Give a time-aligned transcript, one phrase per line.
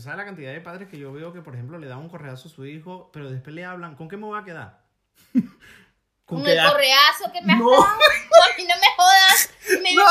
[0.00, 2.48] ¿Sabes la cantidad de padres que yo veo que, por ejemplo, le dan un correazo
[2.48, 4.80] a su hijo, pero después le hablan, ¿con qué me va a quedar?
[6.24, 7.70] Con que el da- correazo que me has No.
[7.70, 7.84] dado.
[8.56, 9.50] Ay, no me jodas.
[9.82, 10.02] Me- No.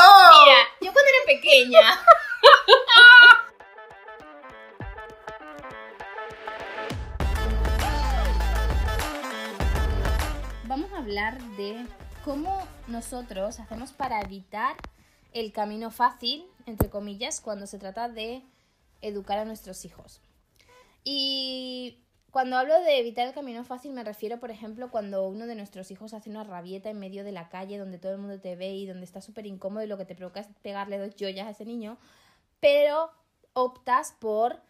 [0.44, 1.80] Mira, yo cuando era pequeña.
[10.66, 11.86] Vamos a hablar de
[12.24, 14.76] cómo nosotros hacemos para evitar
[15.32, 18.42] el camino fácil, entre comillas, cuando se trata de
[19.02, 20.20] educar a nuestros hijos.
[21.04, 25.54] Y cuando hablo de evitar el camino fácil me refiero, por ejemplo, cuando uno de
[25.54, 28.56] nuestros hijos hace una rabieta en medio de la calle donde todo el mundo te
[28.56, 31.46] ve y donde está súper incómodo y lo que te provoca es pegarle dos joyas
[31.46, 31.98] a ese niño,
[32.58, 33.10] pero
[33.52, 34.62] optas por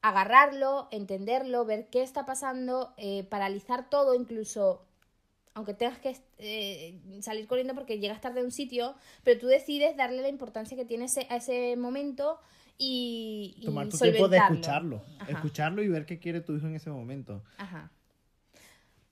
[0.00, 4.84] agarrarlo, entenderlo, ver qué está pasando, eh, paralizar todo, incluso
[5.54, 8.94] aunque tengas que eh, salir corriendo porque llegas tarde a un sitio,
[9.24, 12.38] pero tú decides darle la importancia que tiene a ese momento
[12.78, 14.96] y, y Tomar tu tiempo de solventarlo.
[14.96, 15.04] escucharlo.
[15.20, 15.32] Ajá.
[15.32, 17.42] Escucharlo y ver qué quiere tu hijo en ese momento.
[17.58, 17.90] Ajá.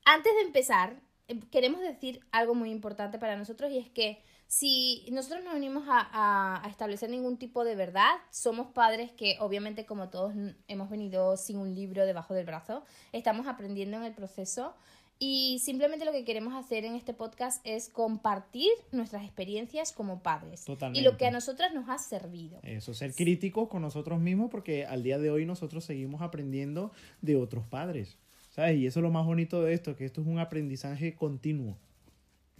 [0.05, 5.05] Antes de empezar, eh, queremos decir algo muy importante para nosotros y es que si
[5.11, 9.85] nosotros no venimos a, a- a establecer ningún tipo de verdad, somos padres que obviamente
[9.87, 10.33] como todos
[10.69, 14.77] hemos venido sin un libro debajo del brazo, estamos aprendiendo en el proceso
[15.19, 20.65] y simplemente lo que queremos hacer en este podcast es compartir nuestras experiencias como padres
[20.67, 21.17] y lo Totalmente.
[21.17, 22.61] que a nosotras nos ha servido.
[22.63, 27.37] Eso, ser críticos con nosotros mismos porque al día de hoy nosotros seguimos aprendiendo de
[27.37, 28.19] otros padres.
[28.51, 28.79] ¿Sabes?
[28.79, 31.77] Y eso es lo más bonito de esto, que esto es un aprendizaje continuo.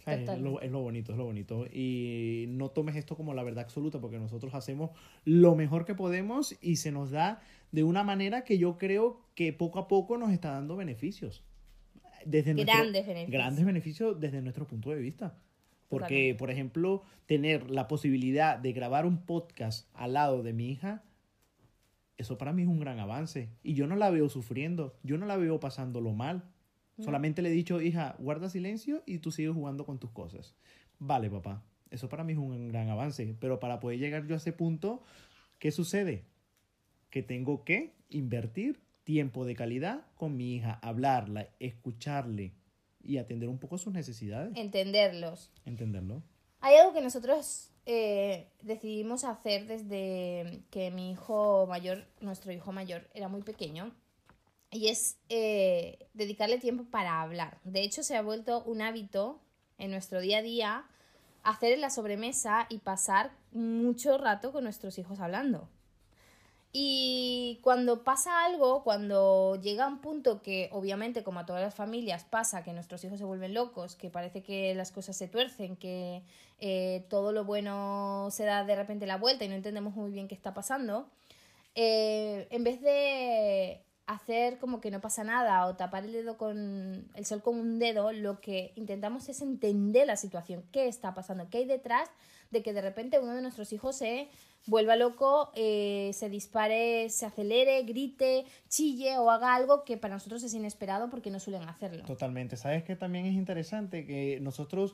[0.05, 0.65] Lo, Totalmente.
[0.65, 1.65] es lo bonito, es lo bonito.
[1.71, 4.91] Y no tomes esto como la verdad absoluta porque nosotros hacemos
[5.25, 7.41] lo mejor que podemos y se nos da
[7.71, 11.43] de una manera que yo creo que poco a poco nos está dando beneficios.
[12.25, 13.31] Desde nuestro- Grandes beneficios.
[13.31, 15.37] Grandes beneficios desde nuestro punto de vista.
[15.89, 16.35] Porque, Totalmente.
[16.39, 21.03] por ejemplo, tener la posibilidad de grabar un podcast al lado de mi hija,
[22.17, 23.49] eso para mí es un gran avance.
[23.63, 26.43] Y yo no la veo sufriendo, yo no la veo pasándolo mal.
[26.99, 30.55] Solamente le he dicho, hija, guarda silencio y tú sigues jugando con tus cosas.
[30.97, 31.63] Vale, papá.
[31.91, 33.35] Eso para mí es un gran avance.
[33.39, 35.03] Pero para poder llegar yo a ese punto,
[35.59, 36.25] ¿qué sucede?
[37.11, 42.53] Que tengo que invertir tiempo de calidad con mi hija, hablarla, escucharle
[43.01, 44.51] y atender un poco sus necesidades.
[44.57, 45.49] Entenderlos.
[45.63, 46.23] Entenderlo.
[46.59, 53.09] Hay algo que nosotros eh, decidimos hacer desde que mi hijo mayor, nuestro hijo mayor,
[53.13, 53.95] era muy pequeño,
[54.71, 57.61] y es eh, dedicarle tiempo para hablar.
[57.63, 59.39] De hecho, se ha vuelto un hábito
[59.77, 60.85] en nuestro día a día
[61.43, 65.69] hacer en la sobremesa y pasar mucho rato con nuestros hijos hablando.
[66.73, 72.25] Y cuando pasa algo, cuando llega un punto que obviamente como a todas las familias
[72.25, 76.23] pasa, que nuestros hijos se vuelven locos, que parece que las cosas se tuercen, que
[76.59, 80.27] eh, todo lo bueno se da de repente la vuelta y no entendemos muy bien
[80.27, 81.09] qué está pasando,
[81.75, 87.07] eh, en vez de hacer como que no pasa nada o tapar el dedo con
[87.13, 91.49] el sol con un dedo, lo que intentamos es entender la situación, qué está pasando,
[91.49, 92.09] qué hay detrás
[92.51, 94.29] de que de repente uno de nuestros hijos se
[94.67, 100.43] vuelva loco, eh, se dispare, se acelere, grite, chille o haga algo que para nosotros
[100.43, 102.03] es inesperado porque no suelen hacerlo.
[102.03, 102.57] Totalmente.
[102.57, 104.05] ¿Sabes que también es interesante?
[104.05, 104.93] Que nosotros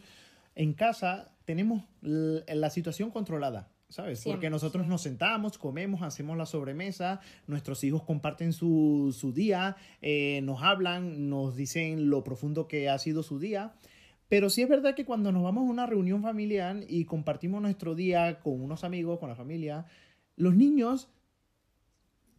[0.55, 3.69] en casa tenemos la situación controlada.
[3.89, 4.21] ¿Sabes?
[4.21, 4.89] Siempre, Porque nosotros sí.
[4.89, 11.29] nos sentamos, comemos, hacemos la sobremesa, nuestros hijos comparten su, su día, eh, nos hablan,
[11.29, 13.73] nos dicen lo profundo que ha sido su día.
[14.33, 17.93] Pero sí es verdad que cuando nos vamos a una reunión familiar y compartimos nuestro
[17.93, 19.85] día con unos amigos, con la familia,
[20.37, 21.07] los niños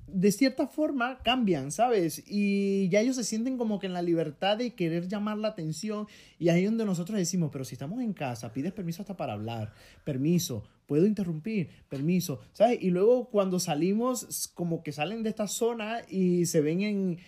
[0.09, 2.25] de cierta forma cambian, ¿sabes?
[2.27, 6.09] Y ya ellos se sienten como que en la libertad de querer llamar la atención
[6.41, 9.72] y ahí donde nosotros decimos, pero si estamos en casa, pides permiso hasta para hablar,
[10.03, 12.82] permiso, puedo interrumpir, permiso, ¿sabes?
[12.82, 17.19] Y luego cuando salimos, como que salen de esta zona y se ven en...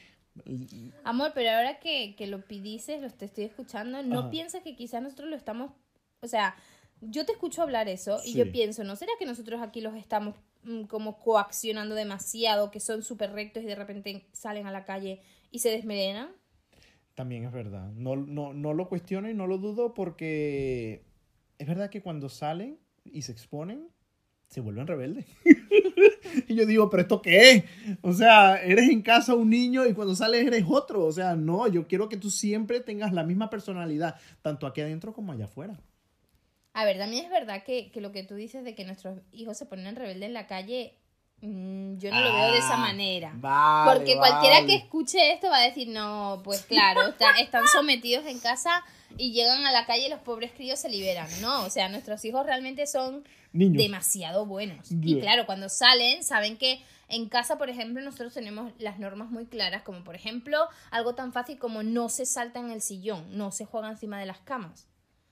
[1.05, 4.31] Amor, pero ahora que, que lo pidices, lo te estoy escuchando, ¿no Ajá.
[4.31, 5.73] piensas que quizás nosotros lo estamos...
[6.21, 6.57] O sea,
[7.01, 10.35] yo te escucho hablar eso y yo pienso, ¿no será que nosotros aquí los estamos
[10.63, 15.21] mm, como coaccionando demasiado, que son súper rectos y de repente salen a la calle
[15.51, 16.31] y se desmerenan?
[17.15, 17.91] También es verdad.
[17.93, 21.03] No, no, no lo cuestiono y no lo dudo porque
[21.59, 23.89] es verdad que cuando salen y se exponen,
[24.49, 25.27] se vuelven rebeldes.
[26.49, 27.65] y yo digo, ¿pero esto qué es?
[28.03, 31.05] O sea, eres en casa un niño y cuando sales eres otro.
[31.05, 35.13] O sea, no, yo quiero que tú siempre tengas la misma personalidad, tanto aquí adentro
[35.13, 35.79] como allá afuera.
[36.73, 39.57] A ver, también es verdad que, que lo que tú dices de que nuestros hijos
[39.57, 40.99] se ponen rebeldes en la calle,
[41.41, 43.33] mm, yo no lo veo de esa Ah, manera.
[43.37, 44.67] Vale, Porque cualquiera vale.
[44.67, 48.83] que escuche esto va a decir, no, pues claro, está- están sometidos en casa
[49.19, 51.29] y llegan a la calle y los pobres críos se liberan.
[51.41, 53.83] No, o sea, nuestros hijos realmente son Niños.
[53.83, 54.89] demasiado buenos.
[54.91, 59.47] Y claro, cuando salen, saben que En casa, por ejemplo, nosotros tenemos las normas muy
[59.47, 60.59] claras, como por ejemplo,
[60.91, 64.27] algo tan fácil como no se salta en el sillón, no se juega encima de
[64.27, 64.89] las camas.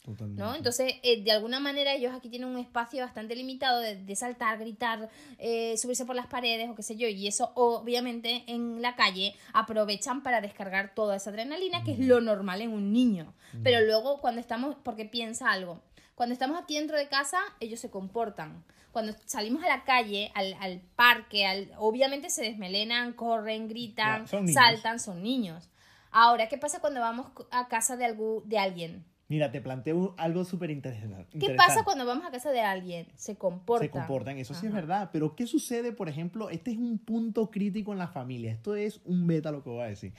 [0.07, 0.55] ¿No?
[0.55, 5.09] Entonces, eh, de alguna manera ellos aquí tienen un espacio bastante limitado de, saltar, gritar,
[5.39, 9.35] eh, subirse por las paredes o qué sé yo, y eso obviamente en la calle
[9.53, 13.33] aprovechan para descargar toda esa adrenalina, que es lo normal en un niño.
[13.63, 15.81] Pero luego cuando estamos, porque piensa algo,
[16.15, 18.65] cuando estamos aquí dentro de casa, ellos se comportan.
[18.93, 25.01] Cuando salimos a la calle, al, al parque, al, obviamente se desmelenan, corren, gritan, saltan,
[25.01, 25.71] son niños.
[26.13, 29.05] Ahora, ¿qué pasa cuando vamos a casa de, algún, de alguien?
[29.35, 31.37] Mira, te planteo algo súper interesante.
[31.41, 33.09] ¿Qué pasa cuando vamos a casa de alguien?
[33.17, 33.89] Se comportan.
[33.89, 35.11] Se comportan, eso sí es verdad.
[35.13, 36.51] Pero ¿qué sucede, por ejemplo?
[36.51, 38.53] Este es un punto crítico en la familia.
[38.53, 40.13] Esto es un beta lo que voy a decir.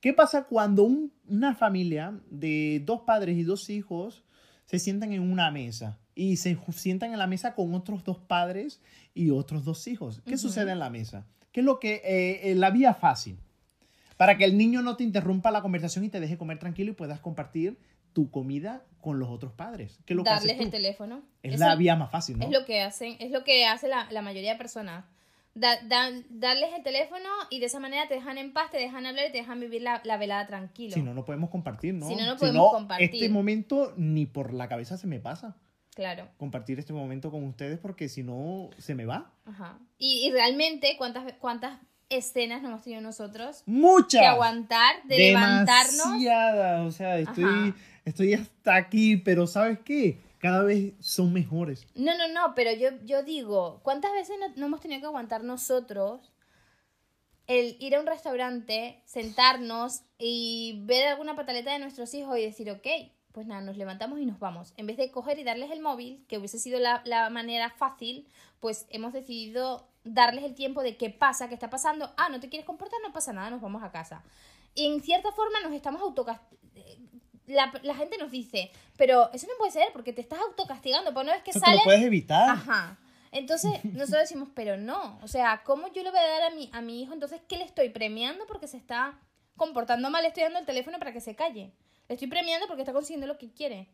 [0.00, 0.88] ¿Qué pasa cuando
[1.28, 4.24] una familia de dos padres y dos hijos
[4.66, 8.80] se sientan en una mesa y se sientan en la mesa con otros dos padres
[9.14, 10.20] y otros dos hijos?
[10.26, 11.28] ¿Qué sucede en la mesa?
[11.52, 13.38] ¿Qué es lo que eh, eh, la vía fácil?
[14.16, 16.94] Para que el niño no te interrumpa la conversación y te deje comer tranquilo y
[16.94, 17.78] puedas compartir
[18.12, 19.98] tu comida con los otros padres.
[20.06, 21.22] ¿Qué lo Darles el teléfono.
[21.42, 22.44] Es la vía más fácil, ¿no?
[22.44, 25.04] Es lo que hacen, es lo que hace la, la mayoría de personas.
[25.54, 29.32] darles el teléfono y de esa manera te dejan en paz, te dejan hablar y
[29.32, 30.94] te dejan vivir la, la velada tranquilo.
[30.94, 32.08] Si no, no podemos compartir, ¿no?
[32.08, 33.10] Si no, no podemos compartir.
[33.12, 35.56] Este momento ni por la cabeza se me pasa.
[35.94, 36.28] Claro.
[36.38, 39.30] Compartir este momento con ustedes porque si no, se me va.
[39.44, 39.78] Ajá.
[39.98, 43.62] Y, y realmente, ¿cuántas, ¿cuántas escenas nos hemos tenido nosotros?
[43.66, 44.20] Muchas.
[44.20, 46.86] Que aguantar, de levantarnos.
[46.86, 50.20] O sea, estoy estoy hasta aquí, pero ¿sabes qué?
[50.38, 51.86] Cada vez son mejores.
[51.94, 56.32] No, no, no, pero yo, yo digo, ¿cuántas veces no, hemos tenido que aguantar nosotros
[57.46, 62.70] el ir a un restaurante, sentarnos y ver alguna pataleta de nuestros hijos y decir,
[62.70, 62.86] ok,
[63.32, 64.74] pues nada, nos levantamos y nos vamos.
[64.76, 68.28] En vez de coger y darles el móvil, que hubiese sido la, la manera fácil,
[68.60, 72.12] pues hemos decidido darles el tiempo de qué pasa, qué está pasando.
[72.16, 74.22] Ah, no te quieres comportar, no pasa nada, nos vamos a casa.
[74.74, 76.02] Y en cierta forma nos estamos
[77.46, 81.26] la, la, gente nos dice, pero eso no puede ser porque te estás autocastigando, pues
[81.26, 81.76] no es que sale...
[81.76, 82.50] lo puedes evitar.
[82.50, 82.98] Ajá.
[83.32, 86.70] Entonces nosotros decimos, pero no, o sea, ¿cómo yo le voy a dar a mi,
[86.72, 87.14] a mi hijo?
[87.14, 89.18] Entonces, ¿qué le estoy premiando porque se está
[89.56, 90.22] comportando mal?
[90.22, 91.72] Le estoy dando el teléfono para que se calle.
[92.08, 93.88] Le estoy premiando porque está consiguiendo lo que quiere.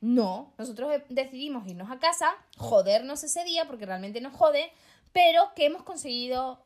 [0.00, 4.70] No, nosotros decidimos irnos a casa, jodernos ese día porque realmente nos jode,
[5.12, 6.62] pero ¿qué hemos conseguido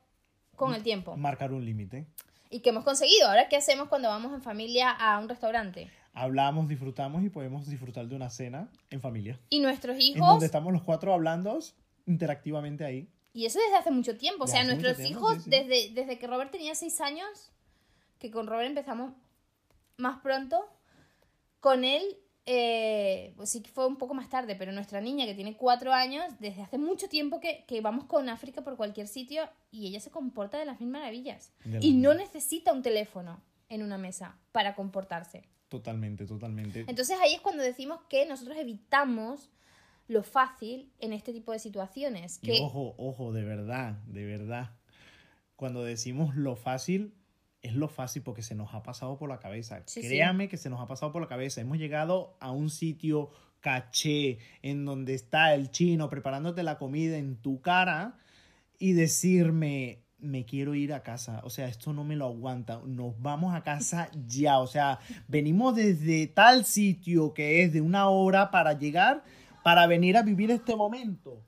[0.57, 1.17] con el tiempo?
[1.17, 2.07] Marcar un límite.
[2.51, 3.29] ¿Y qué hemos conseguido?
[3.29, 5.89] Ahora, ¿qué hacemos cuando vamos en familia a un restaurante?
[6.23, 9.39] Hablamos, disfrutamos y podemos disfrutar de una cena en familia.
[9.51, 10.17] Y nuestros hijos...
[10.17, 11.59] En donde estamos los cuatro hablando
[12.07, 13.09] interactivamente ahí.
[13.33, 14.45] Y eso desde hace mucho tiempo.
[14.45, 17.53] o sea, nuestros hijos, Desde, desde que Robert tenía seis años,
[18.19, 19.13] que con Robert empezamos
[19.97, 20.59] más pronto,
[21.61, 22.03] con él,
[22.47, 25.93] eh, pues sí que fue un poco más tarde, pero nuestra niña que tiene cuatro
[25.93, 30.01] años, desde hace mucho tiempo que, que vamos con África por cualquier sitio y ella
[30.01, 31.53] se comporta de las mil maravillas.
[31.81, 35.45] y no necesita un teléfono en una mesa para comportarse.
[35.69, 36.85] Totalmente, totalmente.
[36.89, 39.51] Entonces ahí es cuando decimos que nosotros evitamos
[40.07, 42.39] lo fácil en este tipo de situaciones.
[42.39, 42.59] Que...
[42.63, 44.71] ojo, ojo, de verdad, de verdad.
[45.57, 47.15] Cuando decimos lo fácil,
[47.63, 49.85] es lo fácil porque se nos ha pasado por la cabeza.
[49.85, 51.61] Créame que se nos ha pasado por la cabeza.
[51.61, 53.31] Hemos llegado a un sitio
[53.61, 58.17] caché en donde está el chino preparándote la comida en tu cara
[58.79, 63.21] y decirme, me quiero ir a casa, o sea, esto no me lo aguanta, nos
[63.21, 68.51] vamos a casa ya, o sea, venimos desde tal sitio que es de una hora
[68.51, 69.23] para llegar,
[69.63, 71.43] para venir a vivir este momento.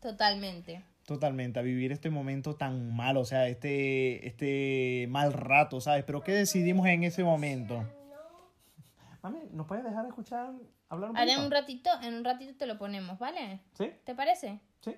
[0.00, 0.84] Totalmente.
[1.04, 6.04] Totalmente, a vivir este momento tan malo, o sea, este, este mal rato, ¿sabes?
[6.04, 7.84] Pero ¿qué decidimos en ese momento?
[9.22, 10.52] Mami, ¿nos puedes dejar escuchar,
[10.88, 11.32] hablar un poquito?
[11.32, 13.60] en un ratito, en un ratito te lo ponemos, ¿vale?
[13.72, 13.90] ¿Sí?
[14.04, 14.60] ¿Te parece?
[14.80, 14.94] Sí.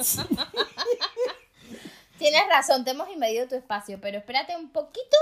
[2.18, 5.16] Tienes razón, te hemos invadido tu espacio, pero espérate un poquito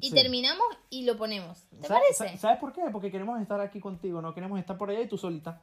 [0.00, 1.64] y terminamos y lo ponemos.
[1.80, 2.36] ¿Te parece?
[2.38, 2.82] ¿Sabes por qué?
[2.92, 5.62] Porque queremos estar aquí contigo, no queremos estar por allá y tú solita.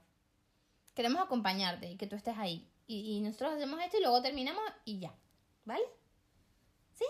[0.94, 2.68] Queremos acompañarte y que tú estés ahí.
[2.88, 5.14] Y, nosotros hacemos esto y luego terminamos y ya.
[5.66, 5.84] ¿Vale?
[6.94, 7.04] ¿Sí?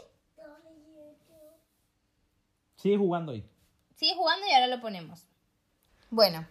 [2.78, 3.48] Sigue jugando ahí.
[3.96, 5.28] Sigue jugando y ahora lo ponemos.
[6.10, 6.48] Bueno,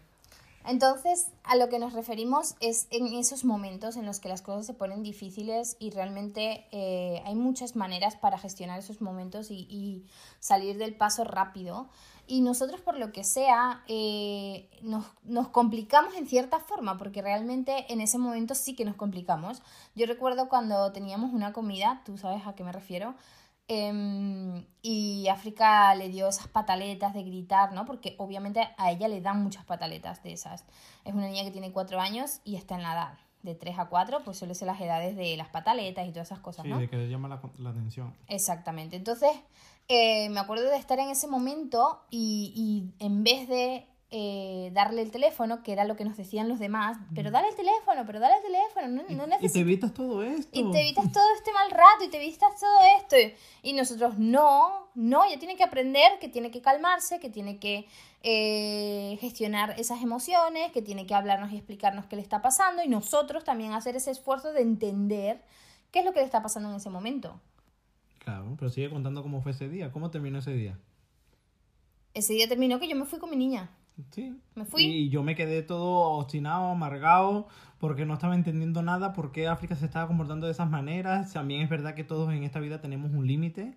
[0.66, 4.66] entonces, a lo que nos referimos es en esos momentos en los que las cosas
[4.66, 10.04] se ponen difíciles y realmente eh, hay muchas maneras para gestionar esos momentos y,
[10.40, 11.88] salir del paso rápido.
[12.26, 17.92] Y nosotros, por lo que sea, eh, nos, nos, complicamos en cierta forma, porque realmente
[17.92, 19.62] en ese momento sí que nos complicamos.
[19.94, 23.14] Yo recuerdo cuando teníamos una comida, tú sabes a qué me refiero,
[23.68, 27.84] Em, y África le dio esas pataletas de gritar, ¿no?
[27.84, 30.64] Porque obviamente a ella le dan muchas pataletas de esas.
[31.04, 33.86] Es una niña que tiene cuatro años y está en la edad, de 3 a
[33.86, 36.78] 4, pues suele ser las edades de las pataletas y todas esas cosas, Sí, ¿no?
[36.78, 38.14] de que le llama la, la atención.
[38.28, 38.96] Exactamente.
[38.96, 39.30] Entonces,
[39.88, 42.52] eh, me acuerdo de estar en ese momento y,
[43.00, 46.60] y en vez de eh, darle el teléfono, que era lo que nos decían los
[46.60, 50.22] demás, pero dale el teléfono, pero dale el teléfono, no, no Y te evitas todo
[50.22, 50.48] esto.
[50.52, 53.16] Y te evitas todo este mal rato y te evitas todo esto.
[53.62, 57.88] Y nosotros, no, no, ella tiene que aprender que tiene que calmarse, que tiene que
[58.22, 62.88] eh, gestionar esas emociones, que tiene que hablarnos y explicarnos qué le está pasando y
[62.88, 65.42] nosotros también hacer ese esfuerzo de entender
[65.90, 67.40] qué es lo que le está pasando en ese momento.
[68.20, 69.90] Claro, pero sigue contando cómo fue ese día.
[69.90, 70.78] ¿Cómo terminó ese día?
[72.14, 73.70] Ese día terminó que yo me fui con mi niña.
[74.10, 74.36] Sí.
[74.54, 74.84] Me fui.
[74.84, 77.48] Y yo me quedé todo obstinado, amargado,
[77.78, 81.32] porque no estaba entendiendo nada, por qué África se estaba comportando de esas maneras.
[81.32, 83.74] También es verdad que todos en esta vida tenemos un límite.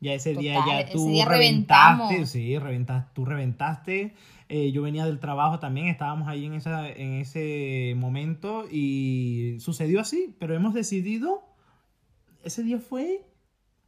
[0.00, 2.28] Ya ese día Total, ya ese tú día reventaste, reventamos.
[2.28, 4.14] sí, reventas, tú reventaste.
[4.48, 10.00] Eh, yo venía del trabajo también, estábamos ahí en, esa, en ese momento y sucedió
[10.00, 11.44] así, pero hemos decidido,
[12.42, 13.24] ese día fue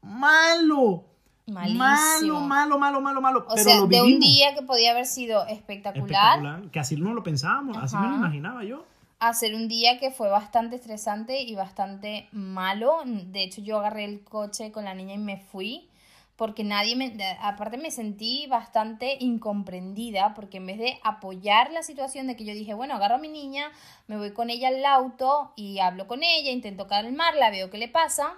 [0.00, 1.04] malo.
[1.46, 2.40] Malísimo.
[2.40, 3.40] Malo, malo, malo, malo, malo.
[3.48, 6.96] O pero sea, lo de un día que podía haber sido espectacular, Espectacular, que así
[6.96, 8.16] no lo pensábamos, así me lo Ajá.
[8.16, 8.86] imaginaba yo.
[9.20, 12.98] a ser un día que fue bastante estresante y bastante malo.
[13.04, 15.88] De hecho, yo agarré el coche con la niña y me fui.
[16.36, 17.16] Porque nadie me.
[17.40, 20.34] Aparte, me sentí bastante incomprendida.
[20.34, 23.28] Porque en vez de apoyar la situación de que yo dije, bueno, agarro a mi
[23.28, 23.70] niña,
[24.08, 27.88] me voy con ella al auto y hablo con ella, intento calmarla, veo qué le
[27.88, 28.34] pasa.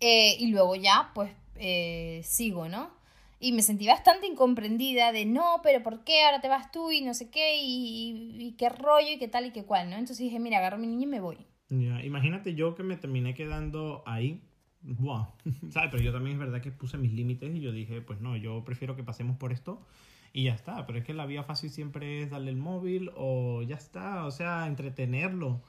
[0.00, 2.90] eh, y luego ya, pues eh, sigo, ¿no?
[3.38, 7.02] Y me sentí bastante incomprendida de no, pero ¿por qué ahora te vas tú y
[7.02, 9.96] no sé qué y, qué rollo y qué tal y qué cual, ¿no?
[9.96, 11.38] Entonces dije, mira, agarro a mi niña y me voy.
[11.68, 14.42] Ya, imagínate yo que me terminé quedando ahí.
[14.80, 15.28] Buah,
[15.70, 15.90] ¿sabes?
[15.90, 18.64] Pero yo también es verdad que puse mis límites y yo dije, pues no, yo
[18.64, 19.84] prefiero que pasemos por esto
[20.32, 20.86] y ya está.
[20.86, 24.30] Pero es que la vía fácil siempre es darle el móvil o ya está, o
[24.30, 25.62] sea, entretenerlo.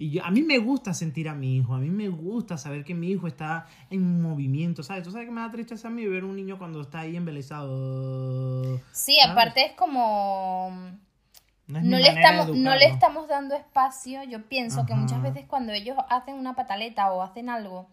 [0.00, 2.84] Y yo- a mí me gusta sentir a mi hijo, a mí me gusta saber
[2.84, 5.02] que mi hijo está en movimiento, ¿sabes?
[5.02, 8.78] Tú sabes que me da tristeza a mí ver un niño cuando está ahí embelesado.
[8.92, 9.32] Sí, ¿sabes?
[9.32, 10.70] aparte es como...
[11.66, 14.22] No, es mi No le, estamos, no le estamos dando espacio.
[14.22, 17.88] Yo pienso que muchas veces cuando ellos hacen una pataleta o hacen algo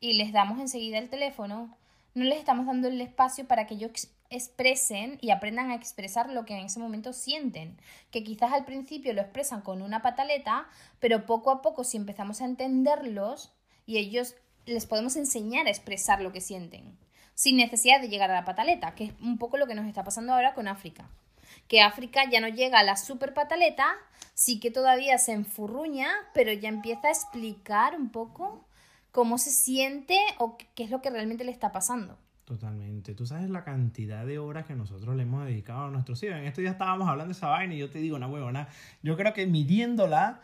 [0.00, 1.74] y les damos enseguida el teléfono,
[2.14, 3.92] no les estamos dando el espacio para que ellos
[4.30, 7.78] expresen y aprendan a expresar lo que en ese momento sienten.
[8.10, 10.68] Que quizás al principio lo expresan con una pataleta,
[11.00, 13.52] pero poco a poco si empezamos a entenderlos
[13.86, 14.34] y ellos
[14.66, 16.98] les podemos enseñar a expresar lo que sienten,
[17.34, 20.04] sin necesidad de llegar a la pataleta, que es un poco lo que nos está
[20.04, 21.08] pasando ahora con África
[21.68, 23.86] que África ya no llega a la super pataleta,
[24.34, 28.66] sí que todavía se enfurruña, pero ya empieza a explicar un poco
[29.12, 32.18] cómo se siente o qué es lo que realmente le está pasando.
[32.44, 33.14] Totalmente.
[33.14, 36.36] Tú sabes la cantidad de horas que nosotros le hemos dedicado a nuestros hijos.
[36.36, 38.68] En estos días estábamos hablando de esa vaina y yo te digo una huevona.
[39.02, 40.42] Yo creo que midiéndola,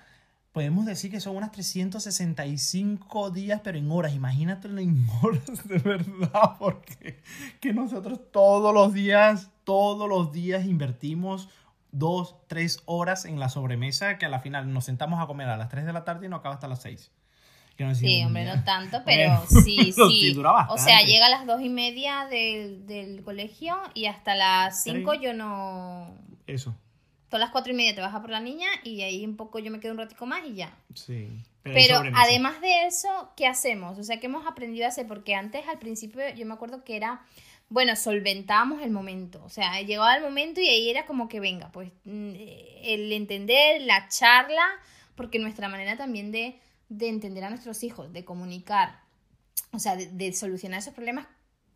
[0.52, 4.14] podemos decir que son unas 365 días, pero en horas.
[4.14, 7.20] Imagínatelo en horas de verdad, porque
[7.60, 11.50] que nosotros todos los días, todos los días invertimos
[11.92, 15.56] dos, tres horas en la sobremesa, que a la final nos sentamos a comer a
[15.56, 17.12] las 3 de la tarde y no acaba hasta las 6.
[17.80, 20.36] Que no Sí, hombre, no tanto, pero sí, sí.
[20.68, 25.14] O sea, llega a las dos y media del, del colegio y hasta las cinco
[25.14, 26.14] yo no...
[26.46, 26.76] Eso.
[27.30, 29.60] A las cuatro y media te vas a por la niña y ahí un poco
[29.60, 30.76] yo me quedo un ratico más y ya.
[30.94, 31.30] Sí.
[31.62, 33.98] Pero, Pero además de eso, ¿qué hacemos?
[33.98, 35.06] O sea, ¿qué hemos aprendido a hacer?
[35.06, 37.22] Porque antes, al principio, yo me acuerdo que era,
[37.70, 39.42] bueno, solventábamos el momento.
[39.44, 42.32] O sea, llegaba el momento y ahí era como que venga, pues mm,
[42.82, 44.66] el entender, la charla,
[45.14, 49.00] porque nuestra manera también de, de entender a nuestros hijos, de comunicar,
[49.72, 51.26] o sea, de, de solucionar esos problemas,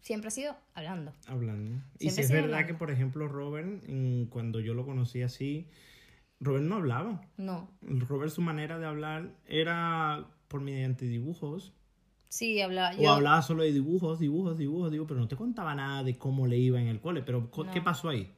[0.00, 1.12] siempre ha sido hablando.
[1.26, 1.80] Hablando.
[1.98, 2.66] Y si es verdad hablando.
[2.66, 5.66] que, por ejemplo, Robert, mm, cuando yo lo conocí así,
[6.40, 7.22] Robert no hablaba.
[7.38, 7.70] No.
[7.80, 11.72] Robert, su manera de hablar era por mediante dibujos.
[12.28, 13.12] Sí, hablaba O yo.
[13.12, 16.58] hablaba solo de dibujos, dibujos, dibujos, dibujos, pero no te contaba nada de cómo le
[16.58, 17.22] iba en el cole.
[17.22, 18.34] Pero, ¿qué pasó ahí?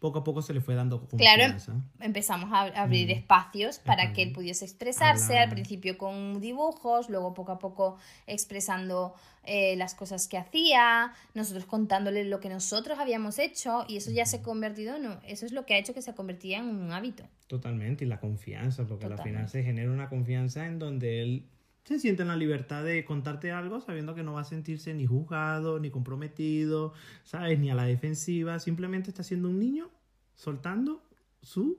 [0.00, 1.74] Poco a poco se le fue dando Claro, confianza.
[1.98, 3.18] empezamos a abrir Mm.
[3.18, 4.12] espacios para Ajá.
[4.12, 5.42] que él pudiese expresarse, Hablar.
[5.48, 9.14] al principio con dibujos, luego poco a poco expresando
[9.50, 14.26] eh, las cosas que hacía, nosotros contándole lo que nosotros habíamos hecho y eso ya
[14.26, 16.66] se ha convertido en, un- eso es lo que ha hecho que se convertía en
[16.66, 17.24] un hábito.
[17.46, 19.50] Totalmente, y la confianza, porque al final Totalmente.
[19.52, 21.46] se genera una confianza en donde él
[21.88, 25.06] se siente en la libertad de contarte algo sabiendo que no va a sentirse ni
[25.06, 26.92] juzgado, ni comprometido,
[27.24, 27.58] ¿sabes?
[27.58, 29.90] Ni a la defensiva, simplemente está siendo un niño
[30.36, 31.02] soltando
[31.42, 31.78] su...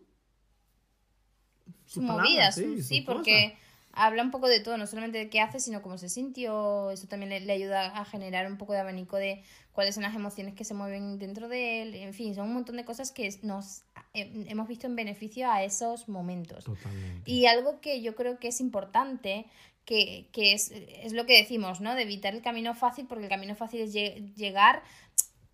[1.85, 3.55] Su sus movida, su- sí, porque
[3.93, 6.91] habla un poco de todo, no solamente de qué hace, sino cómo se sintió.
[6.91, 10.15] Eso también le, le ayuda a generar un poco de abanico de cuáles son las
[10.15, 11.95] emociones que se mueven dentro de él.
[11.95, 13.81] En fin, son un montón de cosas que nos
[14.13, 16.65] eh, hemos visto en beneficio a esos momentos.
[16.65, 17.29] Totalmente.
[17.29, 19.47] Y algo que yo creo que es importante,
[19.85, 21.95] que, que es, es lo que decimos, ¿no?
[21.95, 24.83] De evitar el camino fácil, porque el camino fácil es lle- llegar.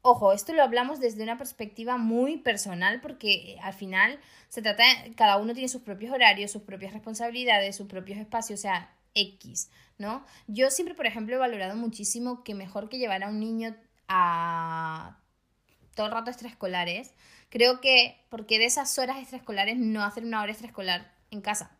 [0.01, 4.83] Ojo, esto lo hablamos desde una perspectiva muy personal, porque eh, al final se trata,
[5.15, 9.69] cada uno tiene sus propios horarios, sus propias responsabilidades, sus propios espacios, o sea, X,
[9.97, 10.25] ¿no?
[10.47, 13.75] Yo siempre, por ejemplo, he valorado muchísimo que mejor que llevar a un niño
[14.07, 15.17] a
[15.95, 17.13] todo el rato extraescolares,
[17.49, 21.71] creo que, porque de esas horas extraescolares no hacer una hora extraescolar en casa.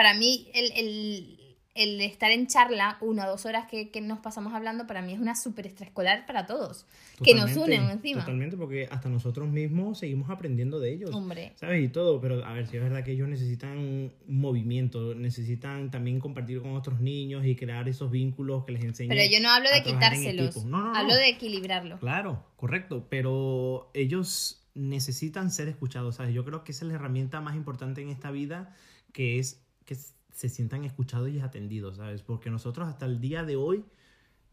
[0.00, 4.18] Para mí, el, el, el estar en charla una o dos horas que, que nos
[4.20, 6.86] pasamos hablando, para mí es una súper extraescolar para todos,
[7.22, 8.20] que nos Totalmente, unen encima.
[8.20, 11.10] Totalmente, porque hasta nosotros mismos seguimos aprendiendo de ellos.
[11.14, 11.84] Hombre, ¿Sabes?
[11.84, 16.18] Y todo, pero a ver, si es verdad que ellos necesitan un movimiento, necesitan también
[16.18, 19.10] compartir con otros niños y crear esos vínculos que les enseñen.
[19.10, 20.64] pero yo no hablo de quitárselos.
[20.64, 20.96] No, no.
[20.96, 21.98] hablo de equilibrarlo.
[21.98, 26.32] Claro, correcto, pero ellos necesitan ser escuchados, ¿sabes?
[26.32, 28.74] Yo creo que esa es la herramienta más importante en esta vida,
[29.12, 32.22] que es que se sientan escuchados y atendidos, ¿sabes?
[32.22, 33.84] Porque nosotros hasta el día de hoy,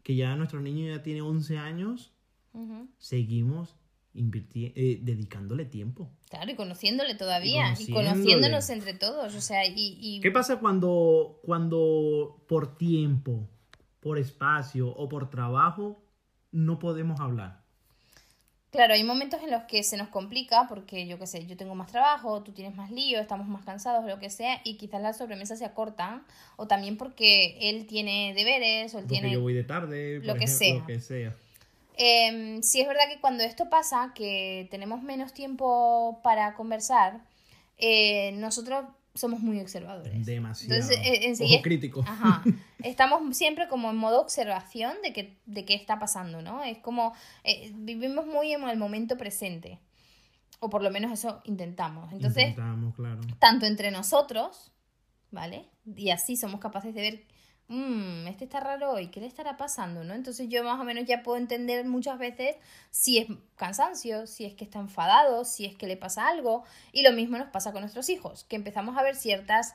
[0.02, 2.12] que ya nuestro niño ya tiene 11 años,
[2.98, 3.76] seguimos
[4.14, 6.10] eh, dedicándole tiempo.
[6.28, 8.08] Claro, y conociéndole todavía, y, conociéndole.
[8.10, 9.96] conociéndonos entre todos, o sea, y...
[10.00, 13.48] y- ¿Qué pasa cuando, cuando por tiempo,
[14.00, 16.02] por espacio o por trabajo
[16.50, 17.57] no podemos hablar?
[18.70, 21.74] Claro, hay momentos en los que se nos complica porque yo qué sé, yo tengo
[21.74, 25.16] más trabajo, tú tienes más lío, estamos más cansados, lo que sea, y quizás las
[25.16, 26.22] sobremesas se acortan,
[26.56, 29.32] o también porque él tiene deberes, o él Porque tiene...
[29.32, 30.74] yo voy de tarde, lo que sea.
[30.74, 31.34] Lo que sea.
[31.96, 37.20] Em, sí es verdad que cuando esto pasa, que tenemos menos tiempo para conversar,
[37.78, 38.84] eh, nosotros
[39.14, 40.24] somos muy observadores.
[40.26, 40.74] Demasiado.
[40.74, 42.04] Entonces, eh, enseguida- Ojo crítico.
[42.06, 42.42] Ajá.
[42.84, 46.62] Estamos siempre como en modo observación de, que, de qué está pasando, ¿no?
[46.62, 49.80] Es como eh, vivimos muy en el momento presente.
[50.60, 52.12] O por lo menos eso intentamos.
[52.12, 53.20] Entonces, Intentamos, claro.
[53.38, 54.72] tanto entre nosotros,
[55.30, 55.66] ¿vale?
[55.96, 57.24] Y así somos capaces de ver,
[57.68, 60.04] mmm, este está raro hoy, ¿qué le estará pasando?
[60.04, 60.14] ¿no?
[60.14, 62.56] Entonces yo más o menos ya puedo entender muchas veces
[62.90, 66.64] si es cansancio, si es que está enfadado, si es que le pasa algo.
[66.92, 69.74] Y lo mismo nos pasa con nuestros hijos, que empezamos a ver ciertas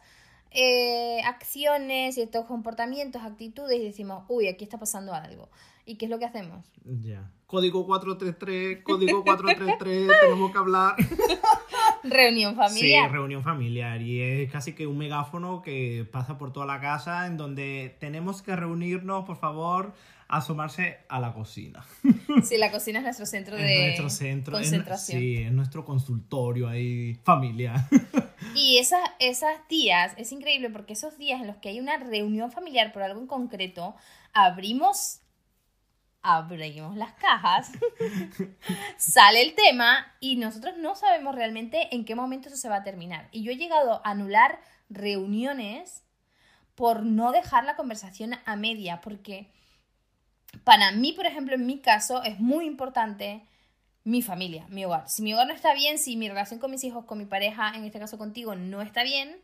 [0.51, 5.49] eh, acciones, ciertos comportamientos, actitudes y decimos, uy, aquí está pasando algo.
[5.85, 6.65] ¿Y qué es lo que hacemos?
[6.85, 7.29] Ya.
[7.47, 10.95] Código 433, código 433, tenemos que hablar.
[12.03, 13.07] Reunión familiar.
[13.09, 14.01] Sí, reunión familiar.
[14.01, 18.41] Y es casi que un megáfono que pasa por toda la casa en donde tenemos
[18.41, 19.93] que reunirnos, por favor,
[20.27, 21.85] asomarse a la cocina.
[22.43, 24.57] Sí, la cocina es nuestro centro Es de nuestro centro.
[24.57, 25.21] es- concentración.
[25.21, 27.79] sí, es nuestro consultorio ahí familiar.
[28.55, 32.51] Y esas, esas días, es increíble porque esos días en los que hay una reunión
[32.51, 33.95] familiar por algo en concreto,
[34.33, 35.21] abrimos,
[36.23, 37.71] abrimos las cajas,
[38.97, 42.83] sale el tema y nosotros no sabemos realmente en qué momento eso se va a
[42.83, 43.27] terminar.
[43.31, 44.59] Y yo he llegado a anular
[44.89, 46.03] reuniones
[46.75, 49.51] por no dejar la conversación a media, porque
[50.63, 53.43] para mí, por ejemplo, en mi caso, es muy importante
[54.05, 55.07] mi familia, mi hogar.
[55.09, 57.73] Si mi hogar no está bien, si mi relación con mis hijos, con mi pareja,
[57.75, 59.37] en este caso contigo, no está bien,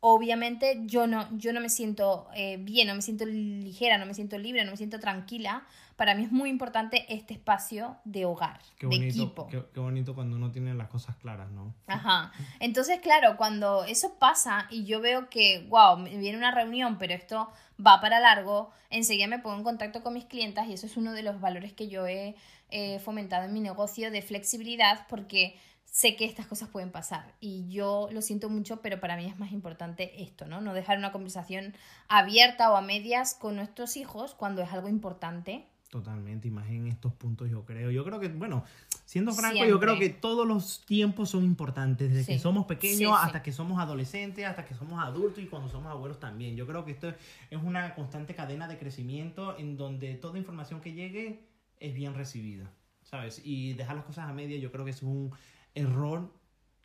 [0.00, 4.14] obviamente yo no, yo no me siento eh, bien, no me siento ligera, no me
[4.14, 5.64] siento libre, no me siento tranquila.
[6.02, 9.46] Para mí es muy importante este espacio de hogar, Qué de bonito, equipo.
[9.46, 11.76] qué, qué bonito cuando uno tiene las cosas claras, ¿no?
[11.86, 12.32] Ajá.
[12.58, 17.52] Entonces, claro, cuando eso pasa y yo veo que, wow, viene una reunión, pero esto
[17.78, 21.12] va para largo, enseguida me pongo en contacto con mis clientas y eso es uno
[21.12, 22.34] de los valores que yo he
[22.70, 27.68] eh, fomentado en mi negocio de flexibilidad porque sé que estas cosas pueden pasar y
[27.68, 30.60] yo lo siento mucho, pero para mí es más importante esto, ¿no?
[30.60, 31.76] No dejar una conversación
[32.08, 35.68] abierta o a medias con nuestros hijos cuando es algo importante.
[35.92, 37.90] Totalmente, y más en estos puntos yo creo.
[37.90, 38.64] Yo creo que, bueno,
[39.04, 39.68] siendo franco, Siempre.
[39.72, 42.42] yo creo que todos los tiempos son importantes, desde que Sí.
[42.42, 43.10] somos pequeños Sí, sí.
[43.26, 46.56] hasta que somos adolescentes, hasta que somos adultos y cuando somos abuelos también.
[46.56, 47.08] Yo creo que esto
[47.50, 51.44] es una constante cadena de crecimiento en donde toda información que llegue
[51.78, 52.70] es bien recibida,
[53.02, 53.42] ¿sabes?
[53.44, 55.30] Y dejar las cosas a media yo creo que es un
[55.74, 56.32] error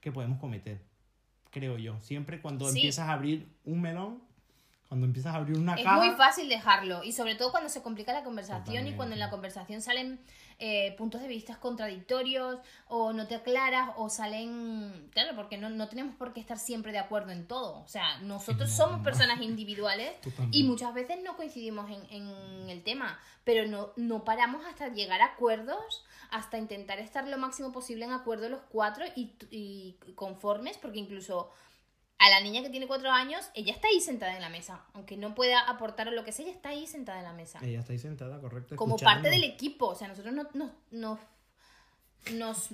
[0.01, 0.81] que podemos cometer,
[1.49, 1.97] creo yo.
[2.01, 2.79] Siempre cuando Sí.
[2.79, 4.19] empiezas a abrir un melón,
[4.87, 5.97] cuando empiezas a abrir una Es caja...
[5.97, 9.29] muy fácil dejarlo y sobre todo cuando se complica la conversación y cuando en la
[9.29, 10.19] conversación salen
[10.59, 15.09] eh, puntos de vista contradictorios o no te aclaras o salen...
[15.11, 17.79] Claro, porque no, no tenemos por qué estar siempre de acuerdo en todo.
[17.81, 19.03] O sea, nosotros No, somos no.
[19.03, 20.57] personas individuales Totalmente.
[20.57, 25.21] y muchas veces no coincidimos en, en el tema, pero no, no paramos hasta llegar
[25.21, 30.77] a acuerdos, hasta intentar estar lo máximo posible en acuerdo los cuatro y, y conformes,
[30.77, 31.49] porque incluso
[32.19, 34.83] a la niña que tiene cuatro años, ella está ahí sentada en la mesa.
[34.93, 37.59] Aunque no pueda aportar lo que sea, ella está ahí sentada en la mesa.
[37.61, 38.75] Ella está ahí sentada, correcto.
[38.75, 39.23] Como escuchando.
[39.23, 39.87] parte del equipo.
[39.87, 41.19] O sea, nosotros no, no- nos,
[42.33, 42.69] nos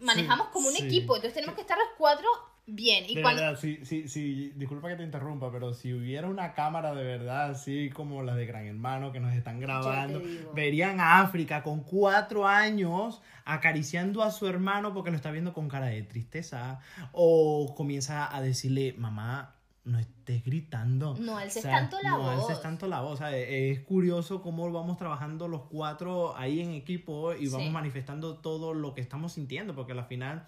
[0.00, 0.84] manejamos como un sí.
[0.86, 1.16] equipo.
[1.16, 2.28] Entonces tenemos que estar los cuatro
[2.66, 3.04] bien.
[3.08, 6.52] Y De cuando, verdad, sí, sí, sí, disculpa que te interrumpa, pero si hubiera una
[6.54, 10.20] cámara de verdad, así como las de Gran Hermano que nos están grabando,
[10.54, 15.68] verían a África con cuatro años acariciando a su hermano porque lo está viendo con
[15.68, 16.80] cara de tristeza,
[17.12, 19.52] o comienza a decirle, mamá,
[19.84, 21.14] no estés gritando.
[21.20, 22.30] No alces O sea, tanto la no voz.
[22.40, 23.12] alces tanto la voz.
[23.12, 27.72] O sea, es curioso cómo vamos trabajando los cuatro ahí en equipo y vamos Sí.
[27.72, 30.44] manifestando todo lo que estamos sintiendo, porque al final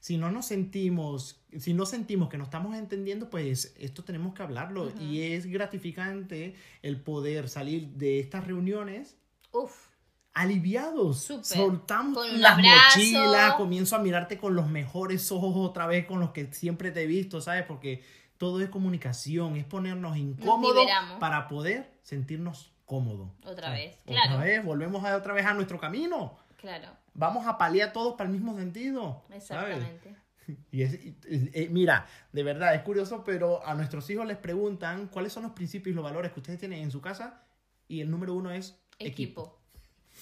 [0.00, 4.42] si no nos sentimos, si no sentimos que nos estamos entendiendo, pues esto tenemos que
[4.42, 4.92] hablarlo.
[5.00, 9.16] Y es gratificante el poder salir de estas reuniones
[9.52, 9.88] Uf,
[10.34, 11.18] aliviados.
[11.22, 11.44] Súper.
[11.44, 12.98] Soltamos las abrazo.
[12.98, 17.02] mochilas, comienzo a mirarte con los mejores ojos otra vez, con los que siempre te
[17.02, 17.64] he visto, ¿sabes?
[17.64, 18.04] Porque
[18.36, 20.86] todo es comunicación, es ponernos incómodos
[21.18, 23.30] para poder sentirnos cómodos.
[23.44, 24.38] Otra sea, vez, Otra claro.
[24.38, 26.38] vez, volvemos a, otra vez a nuestro camino.
[26.56, 26.88] claro.
[27.18, 29.22] Vamos a paliar todos para el mismo sentido.
[29.28, 29.42] ¿sabes?
[29.76, 30.14] Exactamente.
[30.72, 35.08] Y es, y- y- mira, de verdad, es curioso, pero a nuestros hijos les preguntan
[35.08, 37.42] cuáles son los principios y los valores que ustedes tienen en su casa
[37.86, 39.58] y el número uno es equipo.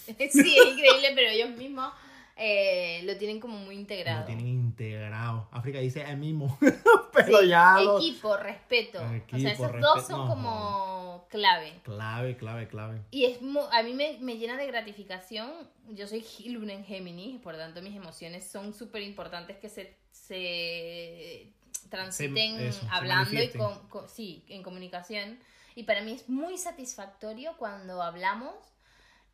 [0.08, 0.32] Equipo.
[0.32, 1.92] sí, es increíble, pero ellos mismos
[2.36, 4.20] eh, lo tienen como muy integrado.
[4.20, 5.48] Lo tienen integrado.
[5.52, 6.58] África dice el mismo,
[7.14, 9.00] pero ya lo- Equipo, respeto.
[9.02, 11.80] o Equipo, sea, esos respeto, dos son no, como clave.
[11.82, 13.00] Clave, clave, clave.
[13.10, 13.38] Y es
[13.72, 15.50] a mí me, me llena de gratificación.
[15.90, 21.52] Yo soy luna en Géminis, por tanto mis emociones son súper importantes que se, se
[21.90, 25.38] transiten Se- eso, hablando y con, con- sí, en comunicación.
[25.74, 28.54] Y para mí es muy satisfactorio cuando hablamos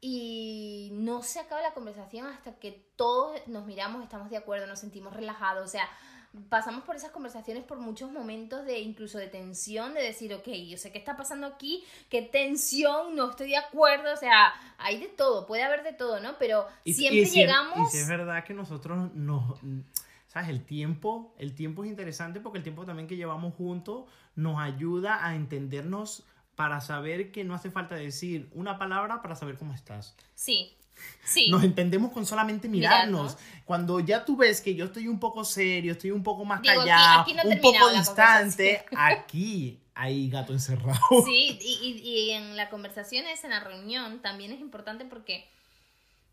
[0.04, 4.80] y no se acaba la conversación hasta que todos nos miramos, estamos de acuerdo, nos
[4.80, 5.64] sentimos relajados.
[5.64, 5.88] O sea,
[6.48, 10.76] pasamos por esas conversaciones por muchos momentos de incluso de tensión, de decir, ok, yo
[10.76, 14.12] sé qué está pasando aquí, qué tensión, no estoy de acuerdo.
[14.12, 16.36] O sea, hay de todo, puede haber de todo, ¿no?
[16.36, 17.88] Pero Y- siempre y si- llegamos...
[17.88, 19.60] Y si es verdad que nosotros nos...
[20.26, 20.48] ¿Sabes?
[20.48, 25.24] El tiempo, el tiempo es interesante porque el tiempo también que llevamos juntos nos ayuda
[25.24, 26.24] a entendernos
[26.56, 30.14] para saber que no hace falta decir una palabra para saber cómo estás.
[30.34, 30.76] Sí,
[31.24, 31.48] sí.
[31.50, 33.32] Nos entendemos con solamente mirarnos.
[33.34, 33.64] Mirarnos.
[33.64, 36.74] Cuando ya tú ves que yo estoy un poco serio, estoy un poco más Digo,
[36.80, 40.98] callado, aquí no un poco distante, aquí hay gato encerrado.
[41.24, 45.48] Sí, y, y- y en la conversación esa, en la reunión, también es importante porque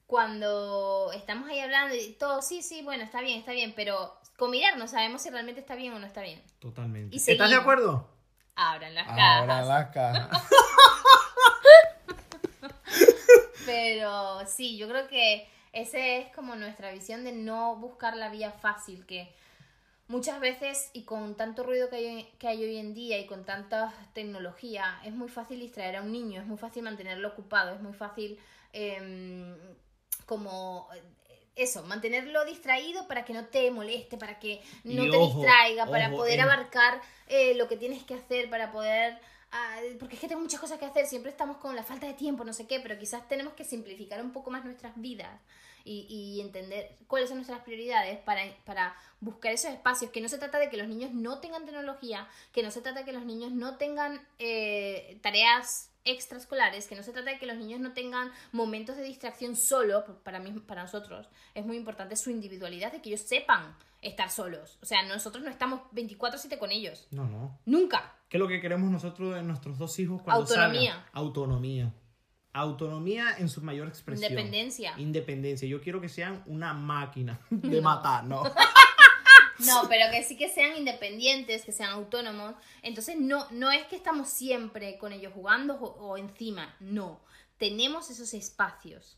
[0.05, 4.49] cuando estamos ahí hablando y todo, sí, sí, bueno, está bien, está bien, pero con
[4.51, 6.41] mirar no sabemos si realmente está bien o no está bien.
[6.59, 7.15] Totalmente.
[7.15, 8.09] Y ¿Estás de acuerdo?
[8.61, 9.67] Abran las cajas.
[9.67, 10.29] la caja.
[13.65, 18.51] Pero sí, yo creo que esa es como nuestra visión de no buscar la vía
[18.51, 19.33] fácil, que
[20.09, 23.45] muchas veces y con tanto ruido que hay, que hay hoy en día y con
[23.45, 27.81] tanta tecnología, es muy fácil distraer a un niño, es muy fácil mantenerlo ocupado, es
[27.81, 28.37] muy fácil
[28.73, 29.55] em,
[30.25, 30.89] como
[31.63, 35.85] eso, mantenerlo distraído para que no te moleste, para que no Y te ojo, distraiga,
[35.85, 39.19] para ojo, poder abarcar eh, lo que tienes que hacer, para poder...
[39.51, 42.13] ah, porque es que tengo muchas cosas que hacer, siempre estamos con la falta de
[42.13, 45.39] tiempo, no sé qué, pero quizás tenemos que simplificar un poco más nuestras vidas
[45.85, 50.37] y, y entender cuáles son nuestras prioridades para, para buscar esos espacios, que no se
[50.37, 53.25] trata de que los niños no tengan tecnología, que no se trata de que los
[53.25, 57.93] niños no tengan eh, tareas extraescolares, que no se trata de que los niños no
[57.93, 63.01] tengan momentos de distracción solo, para mí, para nosotros, es muy importante su individualidad, de
[63.01, 64.77] que ellos sepan estar solos.
[64.81, 67.07] O sea, nosotros no estamos 24/7 con ellos.
[67.11, 67.59] No, no.
[67.65, 68.15] Nunca.
[68.29, 70.91] ¿Qué es lo que queremos nosotros en nuestros dos hijos cuando Autonomía.
[70.93, 71.09] salgan?
[71.13, 71.93] Autonomía.
[72.53, 74.31] Autonomía en su mayor expresión.
[74.31, 74.93] Independencia.
[74.97, 75.67] Independencia.
[75.67, 77.81] Yo quiero que sean una máquina de No.
[77.83, 78.43] matar, ¿no?
[79.65, 82.55] No, pero que sí que sean independientes, que sean autónomos.
[82.81, 87.21] Entonces no, no es que estamos siempre con ellos jugando o, o encima, no.
[87.57, 89.17] Tenemos esos espacios.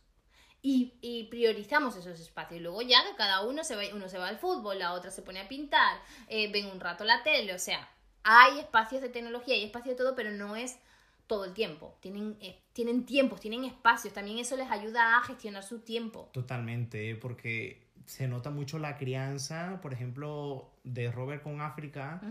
[0.64, 2.60] Y, y priorizamos esos espacios.
[2.60, 5.10] Y luego ya que cada uno se va, uno se va al fútbol, la otra
[5.10, 7.90] se pone a pintar, eh, ven un rato la tele, o sea,
[8.24, 10.78] hay espacios de tecnología, hay espacio de todo, pero no es
[11.26, 11.98] todo el tiempo.
[12.02, 14.14] Tienen, eh, tienen tiempos, tienen espacios.
[14.14, 16.30] También eso les ayuda a gestionar su tiempo.
[16.34, 22.22] Totalmente, porque se nota mucho la crianza, por ejemplo, de Robert con África.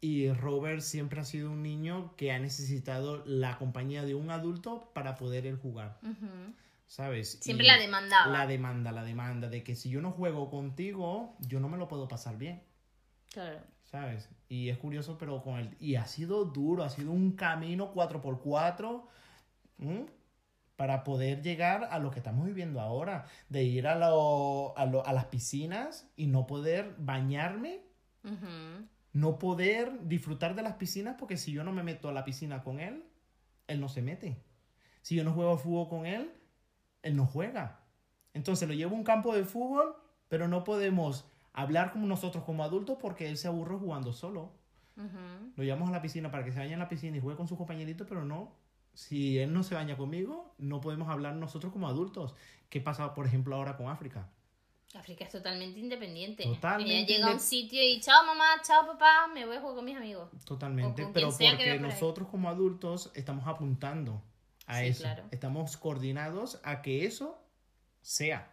[0.00, 4.90] Y Robert siempre ha sido un niño que ha necesitado la compañía de un adulto
[4.94, 5.98] para poder él jugar.
[6.86, 7.38] ¿sabes?
[7.40, 8.30] Siempre Y la demandaba.
[8.30, 11.88] La demanda, la demanda de que si yo no juego contigo, yo no me lo
[11.88, 12.62] puedo pasar bien.
[13.32, 13.60] Claro.
[13.92, 14.28] ¿sabes?
[14.48, 15.76] Y es curioso, pero con el...
[15.78, 19.02] Y ha sido duro, ha sido un camino 4x4
[19.78, 20.06] ¿m?
[20.76, 25.06] Para poder llegar a lo que estamos viviendo ahora, de ir a, lo- a, lo-
[25.06, 27.82] a las piscinas y no poder bañarme
[29.12, 32.62] no poder disfrutar de las piscinas porque si yo no me meto a la piscina
[32.62, 33.04] con él,
[33.66, 34.42] él no se mete.
[35.02, 36.32] Si yo no juego fútbol con él,
[37.02, 37.80] él no juega.
[38.32, 39.94] Entonces lo llevo a un campo de fútbol,
[40.28, 44.52] pero no podemos hablar como nosotros como adultos porque él se aburre jugando solo.
[45.56, 47.48] Lo llevamos a la piscina para que se bañe en la piscina y juegue con
[47.48, 48.54] sus compañeritos, pero no.
[48.94, 52.34] Si él no se baña conmigo, no podemos hablar nosotros como adultos.
[52.68, 54.28] ¿Qué pasa, por ejemplo, ahora con África?
[54.94, 56.44] África es totalmente independiente.
[56.44, 59.76] Totalmente Ella llega a un sitio y chao mamá, chao papá, me voy a jugar
[59.76, 60.28] con mis amigos.
[60.44, 64.22] Totalmente, pero porque nosotros como adultos estamos apuntando
[64.66, 65.02] a Sí, eso.
[65.04, 65.24] claro.
[65.30, 67.42] Estamos coordinados a que eso
[68.02, 68.52] sea.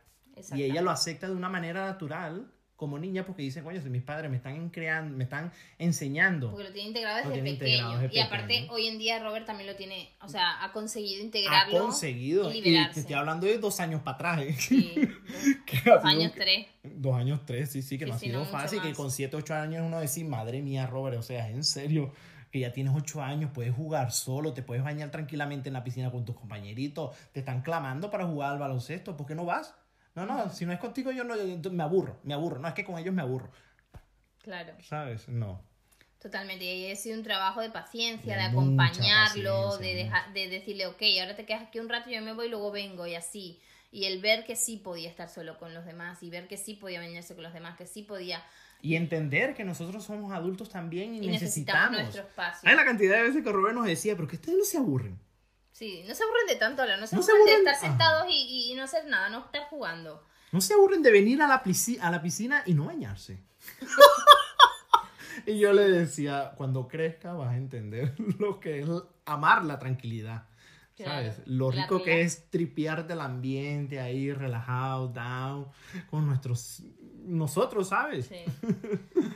[0.54, 4.01] Y ella lo acepta de una manera natural como niña porque dice, coño, si mis
[4.03, 6.49] padres me están creando, me están enseñando.
[6.51, 7.67] Porque lo tiene integrado desde tiene pequeño.
[7.71, 8.71] integrado desde y aparte, pequeño.
[8.71, 11.77] hoy en día Robert también lo tiene, o sea, ha conseguido Ha integrarlo.
[11.79, 12.53] conseguido.
[12.53, 14.41] y te estoy hablando de dos años para atrás.
[14.43, 14.53] ¿eh?
[14.57, 14.93] Sí,
[15.65, 16.67] Que dos, ha años, tres.
[16.83, 18.81] Dos años, tres, sí, sí, que Sí, no ha sido no fácil.
[18.81, 22.13] Que con siete, ocho años uno decir, madre mía, Robert, o sea, en serio,
[22.51, 26.09] que ya tienes ocho años, puedes jugar solo, te puedes bañar tranquilamente en la piscina
[26.11, 29.75] con tus compañeritos, te están clamando para jugar al baloncesto, ¿por qué no vas?
[30.25, 32.73] No, no, si no es contigo yo no, yo- me aburro, me aburro, no, es
[32.73, 33.49] que con ellos me aburro,
[34.43, 35.27] Claro, ¿sabes?
[35.27, 35.62] No.
[36.19, 36.63] totalmente.
[36.65, 40.88] Y ha sido un trabajo de paciencia, de, De acompañarlo, paciencia, de, dejar, de decirle,
[40.88, 43.60] ok, ahora te quedas aquí un rato, yo me voy y luego vengo y así.
[43.91, 46.75] Y el ver que sí podía estar solo con los demás y ver que sí
[46.75, 48.43] podía bañarse con los demás, que sí podía.
[48.82, 52.01] Y entender que nosotros somos adultos también y, Y necesitamos necesitamos.
[52.01, 52.69] nuestro espacio.
[52.69, 55.19] Hay la cantidad de veces que Robert nos decía, pero que ustedes no se aburren.
[55.71, 57.89] Sí, no se aburren de tanto hablar, no se No se aburren de aburren- estar
[57.89, 60.23] sentados y, y- no hacer nada, no estar jugando.
[60.51, 63.39] No se aburren de venir a la, pisci- a la piscina y no bañarse.
[65.45, 68.89] y yo le decía, cuando crezca vas a entender lo que es
[69.25, 70.45] amar la tranquilidad.
[70.97, 71.36] ¿Sabes?
[71.36, 75.67] Claro, Lo rico que es tripear del ambiente ahí, relajado, down,
[76.10, 76.84] con nuestros...
[77.23, 78.25] Nosotros, ¿sabes?
[78.27, 78.43] Sí.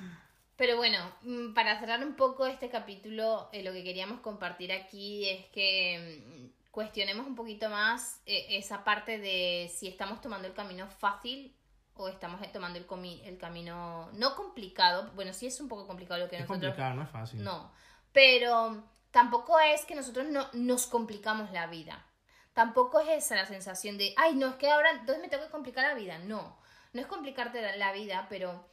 [0.64, 5.28] Pero bueno, mm, para cerrar un poco este capítulo, eh, lo que queríamos compartir aquí
[5.30, 10.54] es que mm, cuestionemos un poquito más eh, esa parte de si estamos tomando el
[10.54, 11.54] camino fácil
[11.96, 15.12] o estamos tomando el, comi- el camino no complicado.
[15.16, 16.62] Bueno, sí es un poco complicado lo que Es nosotros...
[16.70, 17.44] complicado, no es fácil.
[17.44, 17.70] No,
[18.14, 22.06] pero tampoco es que nosotros no, nos complicamos la vida.
[22.54, 25.52] Tampoco es esa la sensación de, ay, no, es que ahora entonces me tengo que
[25.52, 26.20] complicar la vida.
[26.20, 26.58] No,
[26.94, 28.72] no es complicarte la vida, pero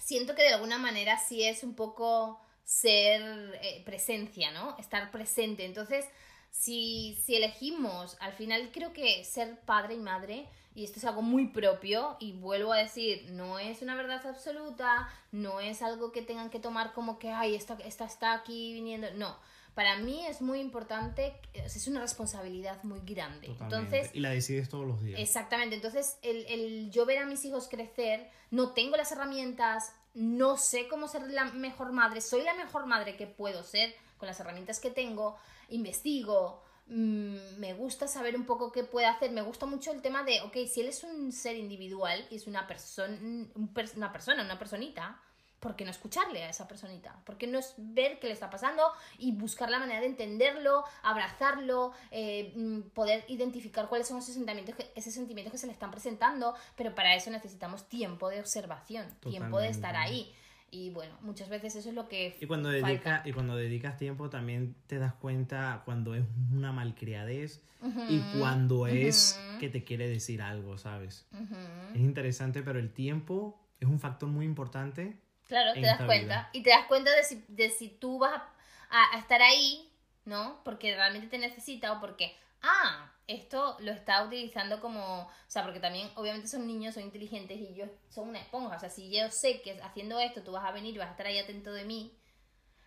[0.00, 4.76] siento que de alguna manera sí es un poco ser eh, presencia, ¿no?
[4.78, 5.64] Estar presente.
[5.64, 6.04] Entonces,
[6.50, 11.22] si, si elegimos, al final creo que ser padre y madre, y esto es algo
[11.22, 16.22] muy propio, y vuelvo a decir, no es una verdad absoluta, no es algo que
[16.22, 19.36] tengan que tomar como que, ay, esta, esta está aquí viniendo, no.
[19.74, 23.46] Para mí es muy importante, es una responsabilidad muy grande.
[23.46, 23.76] Totalmente.
[23.96, 25.20] Entonces, y la decides todos los días.
[25.20, 30.56] Exactamente, entonces el, el yo ver a mis hijos crecer, no tengo las herramientas, no
[30.56, 34.38] sé cómo ser la mejor madre, soy la mejor madre que puedo ser con las
[34.40, 35.36] herramientas que tengo,
[35.68, 40.24] investigo, mm, me gusta saber un poco qué puede hacer, me gusta mucho el tema
[40.24, 43.16] de, ok, si él es un ser individual y es una, persona
[43.54, 45.18] un pers- una persona, una personita,
[45.60, 47.14] ¿por qué no escucharle a esa personita?
[47.24, 48.82] ¿Por qué no es ver qué le está pasando
[49.18, 54.74] y buscar la manera de entenderlo, abrazarlo, eh, mm, poder identificar cuáles son esos sentimientos,
[54.74, 56.54] que, esos sentimientos que se le están presentando?
[56.76, 60.18] Pero para eso necesitamos tiempo de observación, tiempo de estar Totalmente.
[60.18, 60.34] ahí.
[60.72, 62.38] Y bueno, muchas veces eso es lo que...
[62.40, 67.60] Y cuando, dedica, y cuando dedicas tiempo también te das cuenta cuando es una malcriadez
[68.08, 69.58] y cuando es ujú.
[69.58, 71.26] que te quiere decir algo, ¿sabes?
[71.32, 71.56] Ujú.
[71.94, 75.18] Es interesante, pero el tiempo es un factor muy importante.
[75.50, 76.34] Claro, te das cuenta.
[76.34, 76.50] vida.
[76.54, 78.44] Y te das cuenta de si, de si tú vas a,
[78.90, 79.90] a- a estar ahí,
[80.24, 80.62] ¿no?
[80.64, 85.80] Porque realmente te necesita o porque, ah, esto lo está utilizando como, o sea, porque
[85.80, 88.76] también obviamente son niños, son inteligentes y ellos son una esponja.
[88.76, 91.12] O sea, si yo sé que haciendo esto tú vas a venir y vas a
[91.12, 92.12] estar ahí atento de mí,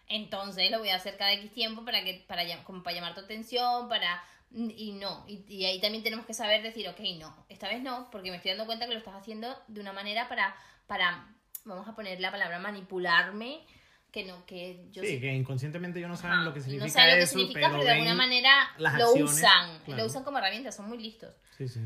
[0.08, 3.22] entonces lo voy a hacer cada X tiempo para que, para, como para llamar tu
[3.22, 4.24] atención, para...
[4.56, 8.10] Y no, y, y ahí también tenemos que saber decir, ok, no, esta vez no,
[8.12, 11.33] porque me estoy dando cuenta que lo estás haciendo de una manera para, para
[11.66, 13.66] vamos a poner la palabra manipularme,
[14.12, 16.86] que no, que yo sí, sé- que inconscientemente ellos no saben Ajá, lo que significa
[16.86, 20.02] no saben lo que eso, significa, pero, pero, de alguna manera lo acciones, usan, claro.
[20.02, 21.34] lo usan como herramienta, son muy listos.
[21.58, 21.80] Sí, sí.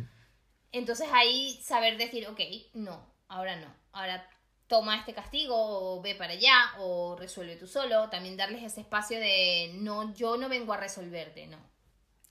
[0.71, 2.39] Entonces ahí saber decir, ok,
[2.73, 4.29] no, ahora no, ahora
[4.67, 9.17] toma este castigo o ve para allá o resuelve tú solo, también darles ese espacio
[9.19, 11.57] de no, yo no vengo a resolverte, no.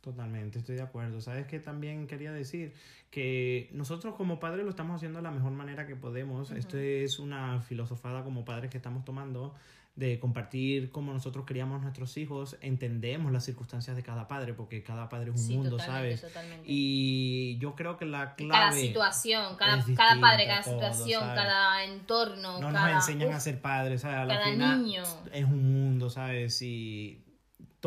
[0.06, 1.20] Totalmente, estoy de acuerdo.
[1.20, 2.72] ¿Sabes qué también quería decir?
[3.10, 6.52] Que nosotros como padres lo estamos haciendo de la mejor manera que podemos.
[6.52, 9.52] Esto es una filosofada como padres que estamos tomando.
[9.96, 14.82] de compartir cómo nosotros criamos a nuestros hijos, entendemos las circunstancias de cada padre, porque
[14.82, 16.34] cada padre es un Sí, mundo, totalmente, ¿sabes?
[16.34, 16.64] totalmente.
[16.66, 18.52] Y yo creo que la clave...
[18.52, 21.40] cada situación, cada, es cada padre, distinta, cada todo, situación, ¿sabes?
[21.42, 22.92] cada entorno, no cada...
[22.94, 24.18] nos enseñan Uf, a ser padres, ¿sabes?
[24.18, 25.02] Al cada final niño.
[25.32, 26.60] es un mundo, ¿sabes?
[26.60, 27.18] Y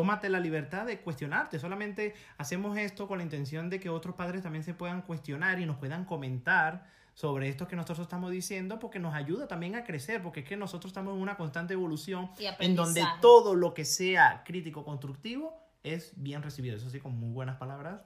[0.00, 1.58] tómate la libertad de cuestionarte.
[1.58, 5.66] Solamente hacemos esto con la intención de que otros padres también se puedan cuestionar y
[5.66, 10.22] nos puedan comentar sobre esto que nosotros estamos diciendo porque nos ayuda también a crecer,
[10.22, 14.42] porque es que nosotros estamos en una constante evolución en donde todo lo que sea
[14.42, 16.78] crítico, constructivo, es bien recibido.
[16.78, 18.00] Eso sí, con muy buenas palabras,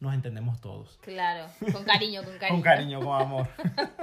[0.00, 0.98] nos entendemos todos.
[1.00, 2.56] Claro, con cariño, con cariño.
[2.56, 3.48] Con cariño, con amor.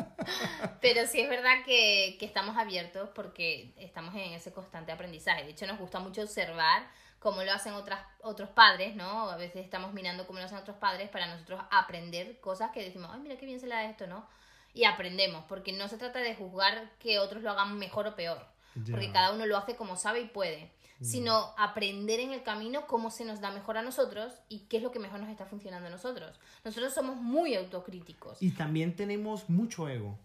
[0.81, 5.43] Pero sí es verdad que, que estamos abiertos porque estamos en ese constante aprendizaje.
[5.43, 6.88] De hecho, nos gusta mucho observar
[7.25, 9.31] cómo lo hacen otras, otros padres, ¿no?
[9.31, 13.09] A veces estamos mirando cómo lo hacen otros padres para nosotros aprender cosas que decimos,
[13.11, 14.27] ay, mira qué bien se le da esto, ¿no?
[14.75, 18.45] Y aprendemos, porque no se trata de juzgar que otros lo hagan mejor o peor,
[18.91, 23.09] porque cada uno lo hace como sabe y puede, sino aprender en el camino cómo
[23.09, 25.88] se nos da mejor a nosotros y qué es lo que mejor nos está funcionando
[25.88, 26.39] a nosotros.
[26.63, 28.39] Nosotros somos muy autocríticos.
[28.39, 30.19] Y también tenemos mucho ego.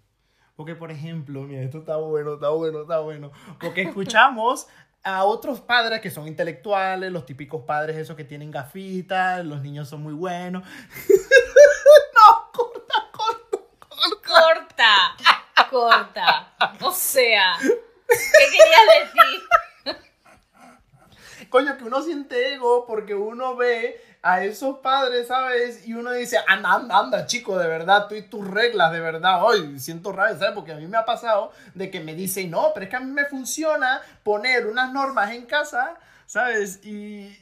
[0.54, 3.32] Porque, por ejemplo, mira, esto está bueno, está bueno, está bueno.
[3.58, 4.66] Porque escuchamos
[5.02, 9.88] a otros padres que son intelectuales, los típicos padres esos que tienen gafitas, los niños
[9.88, 10.62] son muy buenos.
[12.14, 13.56] no, corta, corta,
[14.26, 15.16] corta.
[15.68, 16.76] corta, corta.
[16.80, 19.40] O sea, ¿qué querías decir?
[21.48, 25.86] Coño, que uno siente ego porque uno ve a esos padres, ¿sabes?
[25.88, 29.42] Y uno dice, anda, anda, anda, chico, de verdad, tú y tus reglas, de verdad.
[29.44, 30.54] Hoy siento rabia, ¿sabes?
[30.54, 33.00] Porque a mí me ha pasado de que me dicen, no, pero es que a
[33.00, 35.94] mí me funciona poner unas normas en casa,
[36.26, 36.80] ¿sabes?
[36.84, 37.34] Y,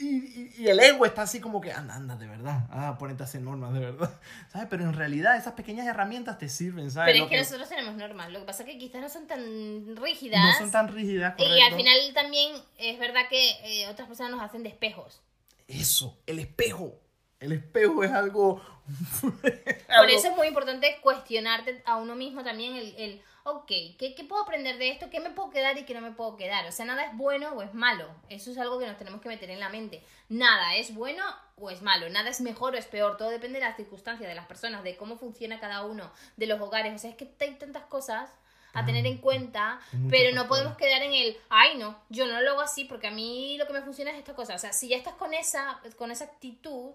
[0.00, 3.22] y, y- y el ego está así como que, anda, anda, de verdad, ah, ponete
[3.22, 4.10] a hacer normas, de verdad,
[4.52, 4.68] ¿sabes?
[4.70, 7.12] Pero en realidad esas pequeñas herramientas te sirven, ¿sabes?
[7.14, 8.30] Pero es que nosotros tenemos normas.
[8.30, 10.40] Lo que pasa es que quizás no son tan rígidas.
[10.44, 11.76] no son tan rígidas, y al correcto.
[11.78, 15.22] final también es verdad que eh, otras personas nos hacen de espejos.
[15.68, 16.98] Eso, el espejo.
[17.38, 18.60] El espejo es algo...
[19.20, 23.66] Por eso es muy importante cuestionarte a uno mismo también el, el ok,
[23.98, 25.10] ¿qué, ¿qué puedo aprender de esto?
[25.10, 26.66] ¿Qué me puedo quedar y qué no me puedo quedar?
[26.66, 28.08] O sea, nada es bueno o es malo.
[28.28, 30.02] Eso es algo que nos tenemos que meter en la mente.
[30.28, 31.22] Nada es bueno
[31.56, 32.08] o es malo.
[32.08, 33.16] Nada es mejor o es peor.
[33.16, 36.60] Todo depende de las circunstancias, de las personas, de cómo funciona cada uno, de los
[36.60, 36.94] hogares.
[36.94, 38.30] O sea, es que hay tantas cosas
[38.74, 42.50] a tener en cuenta, pero no podemos quedar en el, ay no, yo no lo
[42.52, 44.54] hago así porque a mí lo que me funciona es esta cosa.
[44.54, 46.92] O sea, si ya estás con esa, con esa actitud,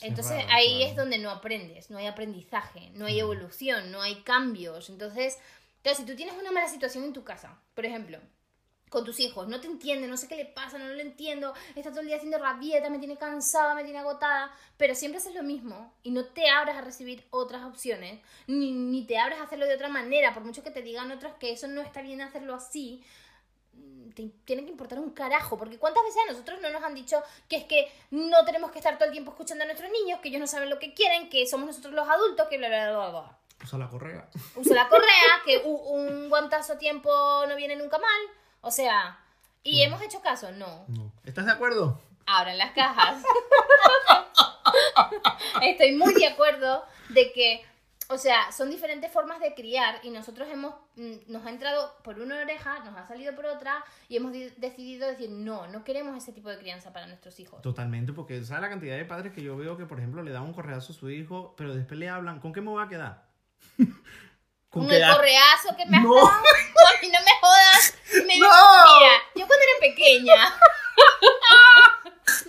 [0.00, 0.90] entonces ahí claro.
[0.90, 4.90] es donde no aprendes, no hay aprendizaje, no hay evolución, no hay cambios.
[4.90, 5.38] Entonces,
[5.82, 8.18] claro, si tú tienes una mala situación en tu casa, por ejemplo,
[8.92, 11.90] con tus hijos, no te entiende, no sé qué le pasa, no lo entiendo, está
[11.90, 15.42] todo el día haciendo rabieta, me tiene cansada, me tiene agotada, pero siempre haces lo
[15.42, 19.66] mismo y no te abras a recibir otras opciones, ni, ni te abras a hacerlo
[19.66, 22.54] de otra manera, por mucho que te digan otros que eso no está bien hacerlo
[22.54, 23.02] así,
[24.14, 27.22] te tiene que importar un carajo, porque cuántas veces a nosotros no nos han dicho
[27.48, 30.28] que es que no tenemos que estar todo el tiempo escuchando a nuestros niños, que
[30.28, 33.08] ellos no saben lo que quieren, que somos nosotros los adultos, que bla bla bla
[33.08, 33.38] bla.
[33.64, 34.28] Usa la correa.
[34.56, 37.10] Usa la correa, que un guantazo a tiempo
[37.48, 38.20] no viene nunca mal,
[38.62, 39.18] o sea,
[39.62, 40.50] ¿y hemos hecho caso?
[40.52, 40.84] No.
[40.88, 41.12] No.
[41.24, 42.00] ¿Estás de acuerdo?
[42.26, 43.22] Abran las cajas.
[45.62, 47.62] Estoy muy de acuerdo de que,
[48.08, 52.18] o sea, son diferentes formas de criar y nosotros hemos, mm, nos ha entrado por
[52.20, 56.16] una oreja, nos ha salido por otra y hemos di- decidido decir, no, no queremos
[56.16, 57.62] ese tipo de crianza para nuestros hijos.
[57.62, 60.42] Totalmente, porque ¿sabes la cantidad de padres que yo veo que, por ejemplo, le dan
[60.42, 63.24] un correazo a su hijo, pero después le hablan, ¿con qué me voy a quedar?
[64.72, 66.14] Con el correazo que me has No.
[66.14, 66.30] dado.
[66.32, 67.94] No me jodas.
[68.26, 68.48] Me- No.
[68.48, 70.54] Mira, yo cuando era pequeña.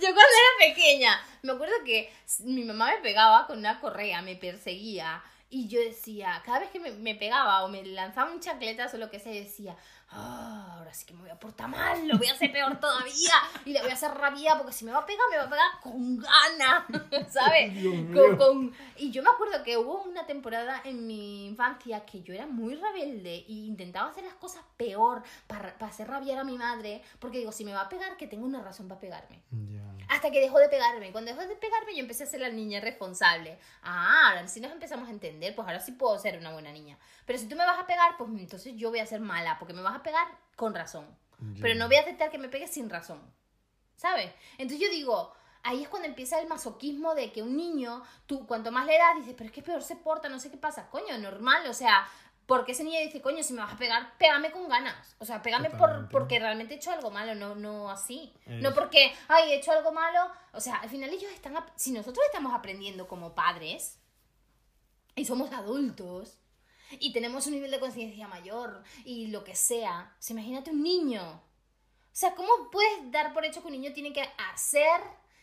[0.00, 1.22] cuando era pequeña.
[1.42, 5.22] Me acuerdo que mi mamá me pegaba con una correa, me perseguía.
[5.50, 9.00] Y yo decía, cada vez que me, me pegaba o me lanzaba un chancletazo o
[9.00, 9.76] lo que sea, decía,
[10.10, 13.32] "Ah, ahora sí que me voy a portar mal, lo voy a hacer peor todavía.
[13.64, 15.50] Y le voy a hacer rabia porque si me va a pegar, me va a
[15.50, 16.84] pegar con ganas,
[17.32, 17.72] ¿sabes?
[18.14, 22.32] Con- con- Y yo me acuerdo que hubo una temporada en mi infancia que yo
[22.34, 26.56] era muy rebelde e intentaba hacer las cosas peor para, para hacer rabiar a mi
[26.58, 29.40] madre, porque digo, si me va a pegar, que tengo una razón para pegarme.
[29.50, 29.80] Ya.
[30.08, 31.10] Hasta que dejó de pegarme.
[31.12, 33.58] Cuando dejó de pegarme, yo empecé a ser la niña responsable.
[33.82, 36.98] Ah, ahora sí nos empezamos a entender, pues ahora sí puedo ser una buena niña.
[37.26, 39.72] Pero si tú me vas a pegar, pues entonces yo voy a ser mala, porque
[39.72, 40.26] me vas a pegar
[40.56, 41.06] con razón.
[41.60, 43.20] Pero no voy a aceptar que me pegues sin razón.
[43.96, 44.32] ¿Sabes?
[44.58, 48.70] Entonces yo digo, ahí es cuando empieza el masoquismo de que un niño, tú cuanto
[48.72, 50.88] más le das, dices, pero es que peor se porta, no sé qué pasa.
[50.90, 52.06] Coño, normal, o sea,
[52.46, 55.16] porque ese niño dice, coño, si me vas a pegar, pégame con ganas.
[55.18, 58.34] O sea, pégame por, porque realmente he hecho algo malo, no, no así.
[58.46, 60.30] Es- No porque, ay, he hecho algo malo.
[60.52, 63.98] O sea, al final ellos están, si nosotros estamos aprendiendo como padres
[65.14, 66.38] y somos adultos,
[67.00, 70.14] y tenemos un nivel de conciencia mayor y lo que sea.
[70.18, 71.22] Sea, imagínate un niño.
[71.22, 75.00] O sea, ¿cómo puedes dar por hecho que un niño tiene que hacer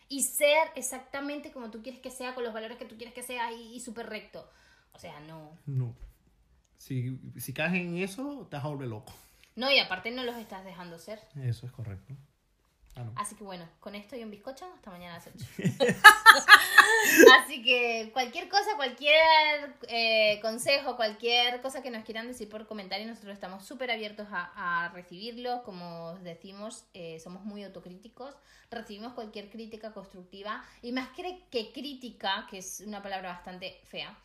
[0.07, 3.23] y ser exactamente como tú quieres que sea, con los valores que tú quieres que
[3.23, 4.49] sea y, y súper recto?
[4.93, 5.57] O sea, no.
[5.65, 5.95] No.
[6.77, 9.13] Si, si caes en eso, te vas a volver loco.
[9.55, 11.19] No, y aparte no los estás dejando ser.
[11.35, 12.15] Eso es correcto.
[12.95, 13.13] Ah, no.
[13.15, 15.45] Así que bueno, con esto y un bizcocho, hasta mañana a las 8.
[17.41, 23.07] Así que cualquier cosa, cualquier eh, consejo, cualquier cosa que nos quieran decir por comentario,
[23.07, 25.63] nosotros estamos súper abiertos a, a recibirlo.
[25.63, 28.35] Como os decimos, eh, somos muy autocríticos.
[28.69, 34.17] Recibimos cualquier crítica constructiva y más que, que crítica, que es una palabra bastante fea,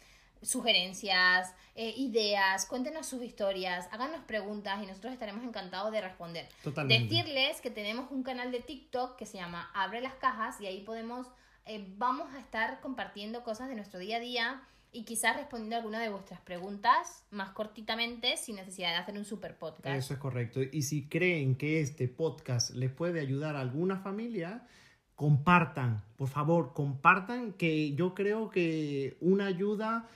[0.43, 6.49] sugerencias, eh, ideas, cuéntenos sus historias, háganos preguntas y nosotros estaremos encantados de responder.
[6.63, 7.15] Totalmente.
[7.15, 10.83] Decirles que tenemos un canal de TikTok que se llama Abre las Cajas y ahí
[10.83, 11.27] podemos,
[11.65, 14.63] eh, vamos a estar compartiendo cosas de nuestro día a día
[14.93, 19.25] y quizás respondiendo a alguna de vuestras preguntas más cortitamente sin necesidad de hacer un
[19.25, 19.95] super podcast.
[19.95, 20.61] Eso es correcto.
[20.63, 24.67] Y si creen que este podcast les puede ayudar a alguna familia,
[25.15, 30.09] compartan, por favor, compartan que yo creo que una ayuda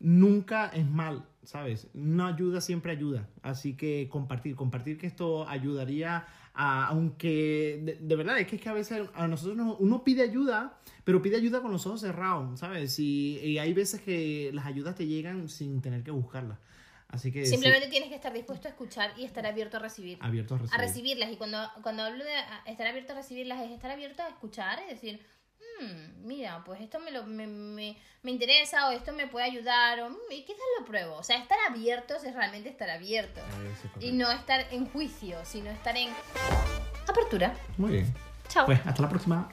[0.00, 1.86] nunca es mal, ¿sabes?
[1.94, 3.28] Una ayuda siempre ayuda.
[3.42, 8.62] Así que compartir, compartir que esto ayudaría a, aunque de, de verdad es que, es
[8.62, 12.00] que a veces a nosotros nos- uno pide ayuda, pero pide ayuda con los ojos
[12.00, 12.98] cerrados, ¿sabes?
[12.98, 16.58] Y, y hay veces que las ayudas te llegan sin tener que buscarlas.
[17.08, 20.16] Así que sí, Simplemente tienes que estar dispuesto a escuchar y estar abierto a recibir.
[20.20, 20.80] abierto a recibir.
[20.80, 21.32] a recibirlas.
[21.32, 22.30] Y cuando, cuando hablo de
[22.70, 25.20] estar abierto a recibirlas, es estar abierto a escuchar y decir,
[25.80, 30.00] "Hmm, mira, pues esto me, lo, me, me, me interesa o esto me puede ayudar
[30.00, 31.16] o "Mm, y quizás lo pruebo.
[31.16, 33.42] O sea, estar abiertos es realmente estar abiertos.
[33.98, 36.10] Es Y no estar en juicio, sino estar en
[37.08, 37.54] apertura.
[37.78, 38.14] Muy bien.
[38.48, 38.66] Chao.
[38.66, 39.48] Pues hasta la próxima.